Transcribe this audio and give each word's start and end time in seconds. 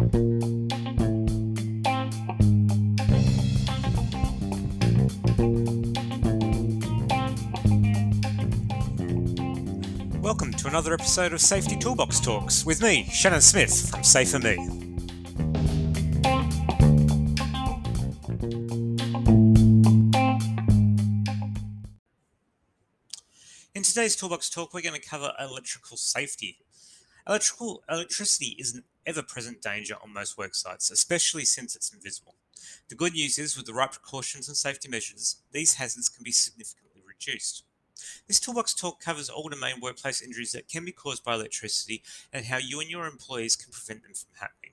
Welcome 0.00 0.14
to 10.54 10.68
another 10.68 10.94
episode 10.94 11.34
of 11.34 11.42
Safety 11.42 11.76
Toolbox 11.76 12.18
Talks 12.20 12.64
with 12.64 12.80
me, 12.82 13.10
Shannon 13.12 13.42
Smith 13.42 13.90
from 13.90 14.02
Safer 14.02 14.38
Me. 14.38 14.54
In 23.74 23.82
today's 23.82 24.16
Toolbox 24.16 24.48
Talk, 24.48 24.72
we're 24.72 24.80
going 24.80 24.98
to 24.98 25.06
cover 25.06 25.34
electrical 25.38 25.98
safety. 25.98 26.56
Electrical 27.26 27.82
electricity 27.88 28.56
is 28.58 28.74
an 28.74 28.84
ever-present 29.06 29.60
danger 29.62 29.94
on 30.02 30.12
most 30.12 30.38
work 30.38 30.54
sites, 30.54 30.90
especially 30.90 31.44
since 31.44 31.76
it's 31.76 31.92
invisible. 31.92 32.34
The 32.88 32.94
good 32.94 33.12
news 33.12 33.38
is, 33.38 33.56
with 33.56 33.66
the 33.66 33.74
right 33.74 33.90
precautions 33.90 34.48
and 34.48 34.56
safety 34.56 34.88
measures, 34.88 35.36
these 35.52 35.74
hazards 35.74 36.08
can 36.08 36.24
be 36.24 36.32
significantly 36.32 37.02
reduced. 37.06 37.64
This 38.26 38.40
toolbox 38.40 38.74
talk 38.74 39.00
covers 39.00 39.28
all 39.28 39.48
the 39.48 39.56
main 39.56 39.80
workplace 39.80 40.22
injuries 40.22 40.52
that 40.52 40.68
can 40.68 40.84
be 40.84 40.92
caused 40.92 41.22
by 41.22 41.34
electricity 41.34 42.02
and 42.32 42.46
how 42.46 42.56
you 42.56 42.80
and 42.80 42.90
your 42.90 43.06
employees 43.06 43.56
can 43.56 43.72
prevent 43.72 44.02
them 44.02 44.14
from 44.14 44.30
happening. 44.40 44.72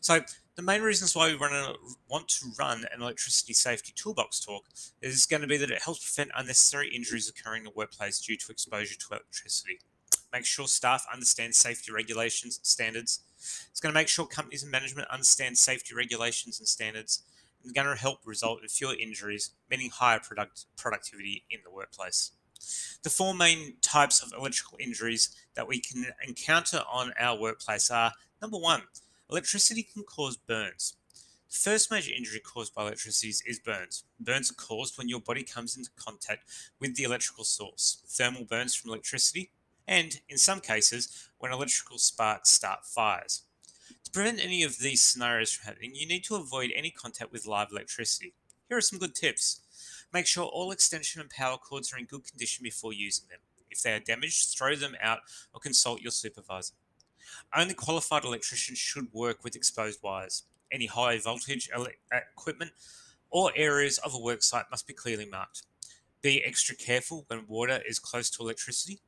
So, 0.00 0.20
the 0.56 0.62
main 0.62 0.82
reasons 0.82 1.14
why 1.14 1.28
we 1.28 1.34
a, 1.34 1.74
want 2.08 2.28
to 2.28 2.50
run 2.58 2.84
an 2.92 3.00
electricity 3.00 3.54
safety 3.54 3.92
toolbox 3.94 4.40
talk 4.40 4.64
is 5.00 5.24
going 5.24 5.42
to 5.42 5.48
be 5.48 5.56
that 5.56 5.70
it 5.70 5.82
helps 5.82 6.12
prevent 6.12 6.32
unnecessary 6.36 6.94
injuries 6.94 7.28
occurring 7.28 7.60
in 7.60 7.64
the 7.64 7.70
workplace 7.70 8.20
due 8.20 8.36
to 8.36 8.52
exposure 8.52 8.96
to 8.96 9.06
electricity. 9.12 9.78
Make 10.32 10.44
sure 10.44 10.66
staff 10.66 11.06
understand 11.12 11.54
safety 11.54 11.92
regulations 11.92 12.58
and 12.58 12.66
standards. 12.66 13.20
It's 13.70 13.80
going 13.80 13.92
to 13.92 13.98
make 13.98 14.08
sure 14.08 14.26
companies 14.26 14.62
and 14.62 14.70
management 14.70 15.08
understand 15.08 15.58
safety 15.58 15.94
regulations 15.94 16.58
and 16.58 16.68
standards. 16.68 17.22
And 17.64 17.74
going 17.74 17.86
to 17.86 17.94
help 17.94 18.20
result 18.24 18.62
in 18.62 18.68
fewer 18.68 18.94
injuries, 18.98 19.50
meaning 19.70 19.90
higher 19.90 20.20
product 20.20 20.64
productivity 20.76 21.44
in 21.50 21.60
the 21.64 21.70
workplace. 21.70 22.32
The 23.02 23.10
four 23.10 23.34
main 23.34 23.74
types 23.82 24.22
of 24.22 24.32
electrical 24.36 24.78
injuries 24.80 25.30
that 25.54 25.68
we 25.68 25.80
can 25.80 26.06
encounter 26.26 26.82
on 26.90 27.12
our 27.18 27.38
workplace 27.38 27.90
are 27.90 28.12
number 28.40 28.58
one, 28.58 28.82
electricity 29.30 29.82
can 29.82 30.04
cause 30.04 30.36
burns. 30.36 30.94
The 31.50 31.56
first 31.56 31.90
major 31.90 32.12
injury 32.16 32.40
caused 32.40 32.74
by 32.74 32.82
electricity 32.82 33.28
is 33.28 33.58
burns. 33.58 34.04
Burns 34.20 34.50
are 34.50 34.54
caused 34.54 34.96
when 34.96 35.08
your 35.08 35.20
body 35.20 35.42
comes 35.42 35.76
into 35.76 35.90
contact 35.96 36.44
with 36.78 36.96
the 36.96 37.02
electrical 37.02 37.44
source, 37.44 38.02
thermal 38.06 38.44
burns 38.44 38.74
from 38.74 38.90
electricity, 38.90 39.50
and 39.90 40.20
in 40.28 40.38
some 40.38 40.60
cases, 40.60 41.28
when 41.38 41.52
electrical 41.52 41.98
sparks 41.98 42.50
start 42.50 42.86
fires. 42.86 43.42
To 44.04 44.10
prevent 44.12 44.42
any 44.42 44.62
of 44.62 44.78
these 44.78 45.02
scenarios 45.02 45.52
from 45.52 45.66
happening, 45.66 45.90
you 45.94 46.06
need 46.06 46.22
to 46.24 46.36
avoid 46.36 46.70
any 46.74 46.92
contact 46.92 47.32
with 47.32 47.44
live 47.44 47.68
electricity. 47.72 48.32
Here 48.68 48.78
are 48.78 48.82
some 48.82 49.00
good 49.00 49.16
tips. 49.16 49.60
Make 50.12 50.26
sure 50.26 50.44
all 50.44 50.70
extension 50.70 51.20
and 51.20 51.28
power 51.28 51.58
cords 51.58 51.92
are 51.92 51.98
in 51.98 52.04
good 52.04 52.24
condition 52.24 52.62
before 52.62 52.92
using 52.92 53.26
them. 53.28 53.40
If 53.68 53.82
they 53.82 53.92
are 53.92 54.00
damaged, 54.00 54.56
throw 54.56 54.76
them 54.76 54.94
out 55.02 55.20
or 55.52 55.60
consult 55.60 56.02
your 56.02 56.12
supervisor. 56.12 56.74
Only 57.54 57.74
qualified 57.74 58.24
electricians 58.24 58.78
should 58.78 59.12
work 59.12 59.42
with 59.42 59.56
exposed 59.56 60.00
wires. 60.02 60.44
Any 60.70 60.86
high 60.86 61.18
voltage 61.18 61.68
ele- 61.74 61.88
uh, 62.12 62.20
equipment 62.36 62.70
or 63.28 63.50
areas 63.56 63.98
of 63.98 64.14
a 64.14 64.18
worksite 64.18 64.70
must 64.70 64.86
be 64.86 64.94
clearly 64.94 65.26
marked. 65.26 65.62
Be 66.22 66.44
extra 66.44 66.76
careful 66.76 67.24
when 67.26 67.46
water 67.48 67.80
is 67.88 67.98
close 67.98 68.30
to 68.30 68.42
electricity. 68.42 69.00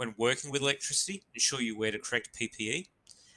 When 0.00 0.14
working 0.16 0.50
with 0.50 0.62
electricity, 0.62 1.24
ensure 1.34 1.60
you 1.60 1.76
wear 1.76 1.90
the 1.90 1.98
correct 1.98 2.30
PPE. 2.34 2.86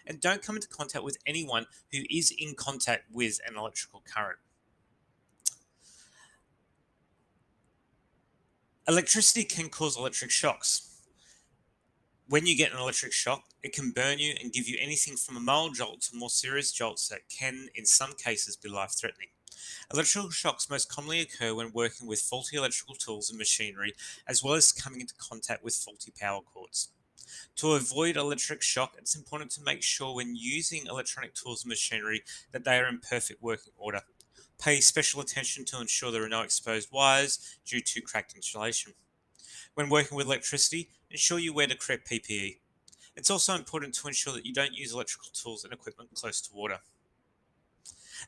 And 0.08 0.22
don't 0.22 0.42
come 0.42 0.56
into 0.56 0.70
contact 0.70 1.04
with 1.04 1.18
anyone 1.28 1.66
who 1.92 2.04
is 2.10 2.34
in 2.40 2.56
contact 2.56 3.04
with 3.12 3.42
an 3.46 3.58
electrical 3.58 4.02
current. 4.06 4.40
Electricity 8.88 9.44
can 9.44 9.68
cause 9.68 9.98
electric 9.98 10.32
shocks. 10.32 11.02
When 12.30 12.46
you 12.46 12.56
get 12.56 12.72
an 12.72 12.78
electric 12.78 13.12
shock, 13.12 13.44
it 13.62 13.74
can 13.74 13.92
burn 13.92 14.20
you 14.20 14.34
and 14.42 14.54
give 14.54 14.70
you 14.70 14.78
anything 14.80 15.18
from 15.18 15.36
a 15.36 15.42
mild 15.42 15.76
jolt 15.76 16.00
to 16.04 16.16
more 16.16 16.30
serious 16.30 16.72
jolts 16.72 17.10
that 17.10 17.28
can, 17.28 17.68
in 17.76 17.86
some 17.86 18.14
cases, 18.14 18.56
be 18.56 18.70
life 18.70 18.94
threatening. 18.98 19.33
Electrical 19.94 20.30
shocks 20.30 20.70
most 20.70 20.90
commonly 20.90 21.22
occur 21.22 21.54
when 21.54 21.72
working 21.72 22.08
with 22.08 22.20
faulty 22.20 22.58
electrical 22.58 22.96
tools 22.96 23.30
and 23.30 23.38
machinery, 23.38 23.94
as 24.28 24.44
well 24.44 24.54
as 24.54 24.72
coming 24.72 25.02
into 25.02 25.14
contact 25.16 25.64
with 25.64 25.76
faulty 25.76 26.12
power 26.20 26.42
cords. 26.42 26.90
To 27.58 27.74
avoid 27.74 28.18
electric 28.18 28.62
shock, 28.62 28.96
it's 28.98 29.16
important 29.16 29.52
to 29.52 29.64
make 29.64 29.82
sure 29.82 30.16
when 30.16 30.36
using 30.36 30.88
electronic 30.88 31.34
tools 31.34 31.64
and 31.64 31.70
machinery 31.70 32.24
that 32.52 32.64
they 32.64 32.78
are 32.78 32.88
in 32.88 33.00
perfect 33.00 33.42
working 33.42 33.74
order. 33.78 34.02
Pay 34.60 34.82
special 34.82 35.22
attention 35.22 35.66
to 35.66 35.82
ensure 35.82 36.12
there 36.12 36.24
are 36.24 36.30
no 36.30 36.42
exposed 36.42 36.90
wires 36.92 37.58
due 37.66 37.82
to 37.82 38.02
cracked 38.02 38.36
insulation. 38.36 38.94
When 39.74 39.90
working 39.90 40.16
with 40.16 40.28
electricity, 40.28 40.90
ensure 41.10 41.40
you 41.40 41.54
wear 41.54 41.68
the 41.68 41.76
correct 41.76 42.10
PPE. 42.10 42.58
It's 43.16 43.30
also 43.30 43.56
important 43.56 43.94
to 43.96 44.08
ensure 44.08 44.34
that 44.34 44.46
you 44.46 44.54
don't 44.54 44.74
use 44.74 44.94
electrical 44.94 45.30
tools 45.34 45.64
and 45.64 45.74
equipment 45.74 46.12
close 46.14 46.42
to 46.42 46.54
water. 46.54 46.80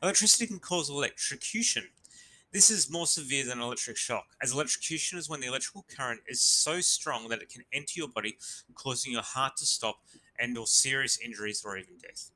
Electricity 0.02 0.46
can 0.46 0.58
cause 0.58 0.90
electrocution. 0.90 1.84
This 2.52 2.70
is 2.70 2.90
more 2.90 3.06
severe 3.06 3.44
than 3.46 3.60
electric 3.60 3.96
shock, 3.96 4.26
as 4.42 4.52
electrocution 4.52 5.18
is 5.18 5.28
when 5.28 5.40
the 5.40 5.46
electrical 5.46 5.86
current 5.94 6.20
is 6.28 6.42
so 6.42 6.80
strong 6.80 7.28
that 7.28 7.40
it 7.40 7.48
can 7.48 7.64
enter 7.72 7.94
your 7.96 8.08
body, 8.08 8.36
causing 8.74 9.12
your 9.12 9.22
heart 9.22 9.56
to 9.56 9.66
stop 9.66 10.00
and 10.38 10.56
or 10.56 10.66
serious 10.66 11.18
injuries 11.18 11.62
or 11.64 11.76
even 11.76 11.96
death. 11.98 12.30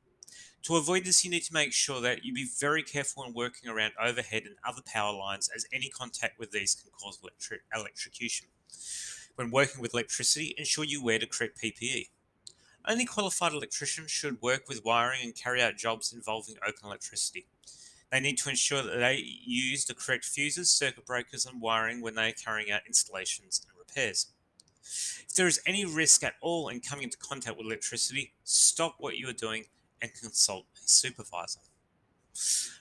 To 0.64 0.76
avoid 0.76 1.04
this, 1.04 1.24
you 1.24 1.30
need 1.30 1.44
to 1.44 1.54
make 1.54 1.72
sure 1.72 2.00
that 2.00 2.24
you 2.24 2.32
be 2.34 2.48
very 2.58 2.82
careful 2.82 3.24
when 3.24 3.34
working 3.34 3.70
around 3.70 3.92
overhead 4.00 4.42
and 4.44 4.56
other 4.66 4.82
power 4.84 5.12
lines, 5.12 5.48
as 5.54 5.66
any 5.72 5.88
contact 5.88 6.38
with 6.38 6.50
these 6.50 6.74
can 6.74 6.90
cause 6.90 7.18
electrocution. 7.74 8.48
When 9.36 9.50
working 9.50 9.80
with 9.80 9.94
electricity, 9.94 10.54
ensure 10.58 10.84
you 10.84 11.02
wear 11.02 11.18
the 11.18 11.26
correct 11.26 11.58
PPE. 11.62 12.08
Only 12.90 13.04
qualified 13.04 13.52
electricians 13.52 14.10
should 14.10 14.42
work 14.42 14.64
with 14.68 14.84
wiring 14.84 15.20
and 15.22 15.32
carry 15.32 15.62
out 15.62 15.76
jobs 15.76 16.12
involving 16.12 16.56
open 16.66 16.86
electricity. 16.86 17.46
They 18.10 18.18
need 18.18 18.38
to 18.38 18.50
ensure 18.50 18.82
that 18.82 18.98
they 18.98 19.22
use 19.44 19.84
the 19.84 19.94
correct 19.94 20.24
fuses, 20.24 20.72
circuit 20.72 21.06
breakers, 21.06 21.46
and 21.46 21.60
wiring 21.60 22.00
when 22.00 22.16
they 22.16 22.30
are 22.30 22.32
carrying 22.32 22.72
out 22.72 22.80
installations 22.88 23.64
and 23.64 23.78
repairs. 23.78 24.26
If 24.82 25.36
there 25.36 25.46
is 25.46 25.60
any 25.64 25.84
risk 25.84 26.24
at 26.24 26.34
all 26.40 26.66
in 26.66 26.80
coming 26.80 27.04
into 27.04 27.16
contact 27.18 27.56
with 27.56 27.66
electricity, 27.66 28.32
stop 28.42 28.96
what 28.98 29.16
you 29.16 29.28
are 29.28 29.34
doing 29.34 29.66
and 30.02 30.12
consult 30.12 30.64
a 30.84 30.88
supervisor. 30.88 31.60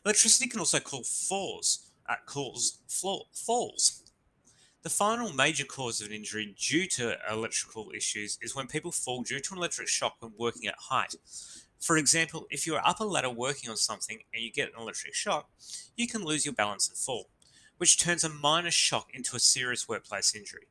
Electricity 0.03 0.50
can 0.50 0.59
also 0.59 0.80
cause 0.80 1.28
falls, 1.30 1.92
uh, 2.09 2.16
cause 2.25 2.80
falls. 2.88 4.09
The 4.82 4.90
final 4.90 5.34
major 5.34 5.66
cause 5.66 6.00
of 6.00 6.08
an 6.08 6.14
injury 6.14 6.56
due 6.58 6.88
to 6.88 7.18
electrical 7.30 7.92
issues 7.94 8.40
is 8.42 8.56
when 8.56 8.68
people 8.68 8.94
fall 8.94 9.24
due 9.24 9.42
to 9.42 9.54
an 9.54 9.58
electric 9.58 9.90
shock 9.90 10.16
when 10.20 10.32
working 10.38 10.68
at 10.68 10.76
height. 10.78 11.16
For 11.82 11.98
example, 11.98 12.48
if 12.50 12.66
you 12.66 12.76
are 12.76 12.88
up 12.88 13.02
a 13.02 13.04
ladder 13.04 13.30
working 13.30 13.70
on 13.70 13.76
something 13.76 14.20
and 14.34 14.42
you 14.42 14.50
get 14.50 14.70
an 14.70 14.80
electric 14.80 15.14
shock, 15.14 15.50
you 15.98 16.08
can 16.08 16.24
lose 16.24 16.46
your 16.46 16.54
balance 16.54 16.88
and 16.88 16.98
fall, 16.98 17.28
which 17.78 18.00
turns 18.00 18.24
a 18.24 18.30
minor 18.30 18.72
shock 18.72 19.10
into 19.14 19.36
a 19.36 19.40
serious 19.40 19.90
workplace 19.90 20.34
injury. 20.34 20.68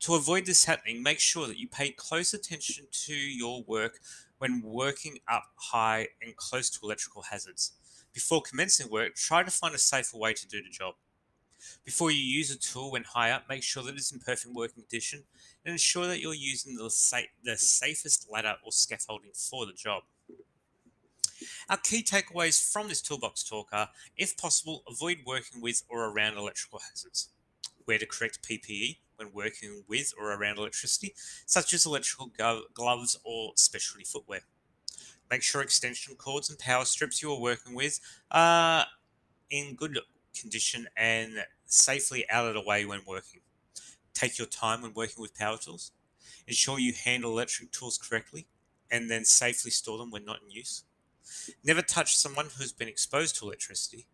To 0.00 0.16
avoid 0.16 0.46
this 0.46 0.64
happening, 0.64 1.00
make 1.00 1.20
sure 1.20 1.46
that 1.46 1.58
you 1.58 1.68
pay 1.68 1.92
close 1.92 2.34
attention 2.34 2.86
to 2.90 3.14
your 3.14 3.62
work 3.62 4.00
when 4.38 4.60
working 4.60 5.18
up 5.28 5.44
high 5.54 6.08
and 6.20 6.34
close 6.34 6.68
to 6.70 6.80
electrical 6.82 7.22
hazards. 7.22 7.74
Before 8.12 8.42
commencing 8.42 8.90
work, 8.90 9.14
try 9.14 9.44
to 9.44 9.50
find 9.52 9.72
a 9.72 9.78
safer 9.78 10.16
way 10.16 10.32
to 10.32 10.48
do 10.48 10.60
the 10.60 10.70
job. 10.70 10.94
Before 11.84 12.10
you 12.10 12.22
use 12.22 12.50
a 12.50 12.58
tool 12.58 12.92
when 12.92 13.04
high 13.04 13.30
up, 13.30 13.48
make 13.48 13.62
sure 13.62 13.82
that 13.82 13.94
it's 13.94 14.12
in 14.12 14.18
perfect 14.20 14.54
working 14.54 14.82
condition 14.82 15.24
and 15.64 15.72
ensure 15.72 16.06
that 16.06 16.20
you're 16.20 16.34
using 16.34 16.76
the, 16.76 16.90
sa- 16.90 17.20
the 17.44 17.56
safest 17.56 18.28
ladder 18.30 18.56
or 18.64 18.72
scaffolding 18.72 19.32
for 19.34 19.66
the 19.66 19.72
job. 19.72 20.02
Our 21.68 21.78
key 21.78 22.02
takeaways 22.02 22.72
from 22.72 22.88
this 22.88 23.00
toolbox 23.00 23.42
talk 23.44 23.68
are, 23.72 23.90
if 24.16 24.36
possible, 24.36 24.82
avoid 24.88 25.18
working 25.24 25.60
with 25.60 25.82
or 25.88 26.06
around 26.06 26.36
electrical 26.36 26.80
hazards. 26.80 27.28
Wear 27.86 27.98
the 27.98 28.06
correct 28.06 28.46
PPE 28.46 28.98
when 29.16 29.32
working 29.32 29.84
with 29.88 30.12
or 30.18 30.32
around 30.32 30.58
electricity, 30.58 31.14
such 31.46 31.72
as 31.72 31.86
electrical 31.86 32.32
gloves 32.74 33.18
or 33.24 33.52
specialty 33.56 34.04
footwear. 34.04 34.40
Make 35.30 35.42
sure 35.42 35.62
extension 35.62 36.16
cords 36.16 36.50
and 36.50 36.58
power 36.58 36.84
strips 36.84 37.22
you 37.22 37.32
are 37.32 37.40
working 37.40 37.74
with 37.74 38.00
are 38.30 38.86
in 39.50 39.74
good 39.74 39.98
condition 40.38 40.86
and 40.96 41.44
safely 41.66 42.28
out 42.30 42.46
of 42.46 42.54
the 42.54 42.62
way 42.62 42.84
when 42.84 43.00
working. 43.06 43.40
Take 44.14 44.38
your 44.38 44.46
time 44.46 44.82
when 44.82 44.94
working 44.94 45.22
with 45.22 45.34
power 45.34 45.58
tools. 45.58 45.92
Ensure 46.46 46.78
you 46.78 46.92
handle 46.92 47.30
electric 47.30 47.72
tools 47.72 47.98
correctly 47.98 48.46
and 48.90 49.10
then 49.10 49.24
safely 49.24 49.70
store 49.70 49.98
them 49.98 50.10
when 50.10 50.24
not 50.24 50.40
in 50.42 50.50
use. 50.50 50.84
Never 51.64 51.82
touch 51.82 52.16
someone 52.16 52.46
who 52.46 52.62
has 52.62 52.72
been 52.72 52.88
exposed 52.88 53.36
to 53.36 53.46
electricity 53.46 54.06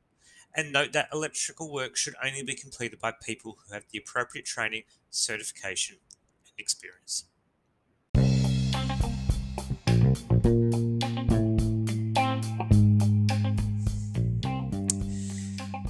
and 0.54 0.72
note 0.72 0.92
that 0.92 1.08
electrical 1.12 1.72
work 1.72 1.96
should 1.96 2.14
only 2.24 2.42
be 2.42 2.54
completed 2.54 2.98
by 2.98 3.12
people 3.12 3.58
who 3.66 3.74
have 3.74 3.84
the 3.90 3.98
appropriate 3.98 4.46
training, 4.46 4.82
certification, 5.10 5.96
and 6.46 6.52
experience. 6.58 7.26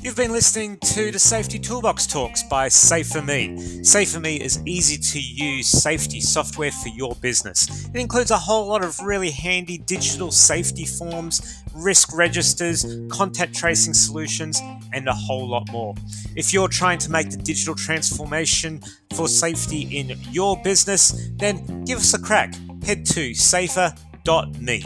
You've 0.07 0.15
been 0.15 0.31
listening 0.31 0.79
to 0.95 1.11
the 1.11 1.19
Safety 1.19 1.59
Toolbox 1.59 2.07
Talks 2.07 2.45
by 2.45 2.69
Safer.me. 2.69 3.83
Safer.me 3.83 4.37
is 4.37 4.63
easy 4.65 4.97
to 4.99 5.21
use 5.21 5.67
safety 5.67 6.21
software 6.21 6.71
for 6.71 6.91
your 6.91 7.17
business. 7.17 7.89
It 7.89 7.97
includes 7.97 8.31
a 8.31 8.39
whole 8.39 8.69
lot 8.69 8.85
of 8.85 9.01
really 9.01 9.33
handy 9.33 9.79
digital 9.79 10.31
safety 10.31 10.85
forms, 10.85 11.65
risk 11.75 12.17
registers, 12.17 12.87
contact 13.11 13.57
tracing 13.57 13.95
solutions, 13.95 14.63
and 14.93 15.09
a 15.09 15.13
whole 15.13 15.49
lot 15.49 15.69
more. 15.73 15.97
If 16.37 16.53
you're 16.53 16.69
trying 16.69 16.99
to 16.99 17.11
make 17.11 17.31
the 17.31 17.39
digital 17.39 17.75
transformation 17.75 18.83
for 19.13 19.27
safety 19.27 19.89
in 19.91 20.17
your 20.31 20.57
business, 20.63 21.31
then 21.35 21.83
give 21.83 21.99
us 21.99 22.15
a 22.15 22.21
crack. 22.21 22.55
Head 22.85 23.07
to 23.07 23.35
safer.me. 23.35 24.85